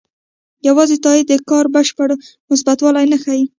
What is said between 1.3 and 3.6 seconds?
کار بشپړ مثبتوالی نه ښيي.